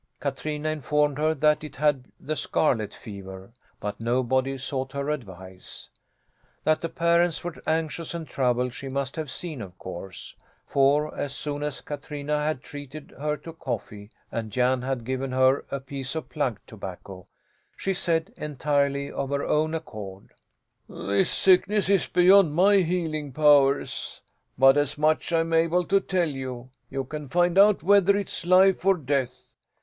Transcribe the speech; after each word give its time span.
Katrina 0.19 0.69
informed 0.69 1.19
her 1.19 1.35
that 1.35 1.63
it 1.63 1.75
had 1.75 2.05
the 2.19 2.35
scarlet 2.35 2.91
fever, 2.91 3.51
but 3.79 3.99
nobody 3.99 4.57
sought 4.57 4.93
her 4.93 5.11
advice. 5.11 5.89
That 6.63 6.81
the 6.81 6.89
parents 6.89 7.43
were 7.43 7.53
anxious 7.67 8.15
and 8.15 8.27
troubled 8.27 8.73
she 8.73 8.89
must 8.89 9.15
have 9.15 9.29
seen, 9.29 9.61
of 9.61 9.77
course, 9.77 10.35
for 10.65 11.15
as 11.15 11.35
soon 11.35 11.61
as 11.61 11.81
Katrina 11.81 12.39
had 12.39 12.63
treated 12.63 13.13
her 13.19 13.37
to 13.37 13.53
coffee 13.53 14.09
and 14.31 14.49
Jan 14.51 14.81
had 14.81 15.05
given 15.05 15.31
her 15.33 15.65
a 15.69 15.79
piece 15.79 16.15
of 16.15 16.29
plug 16.29 16.59
tobacco, 16.65 17.27
she 17.77 17.93
said, 17.93 18.33
entirely 18.37 19.11
of 19.11 19.29
her 19.29 19.45
own 19.45 19.75
accord: 19.75 20.31
"This 20.89 21.29
sickness 21.29 21.89
is 21.89 22.07
beyond 22.07 22.55
my 22.55 22.77
healing 22.77 23.33
powers; 23.33 24.21
but 24.57 24.77
as 24.77 24.97
much 24.97 25.31
I'm 25.31 25.53
able 25.53 25.85
to 25.85 25.99
tell 25.99 26.27
you; 26.27 26.71
you 26.89 27.03
can 27.03 27.29
find 27.29 27.55
out 27.55 27.83
whether 27.83 28.17
it's 28.17 28.47
life 28.47 28.83
or 28.83 28.97
death. 28.97 29.53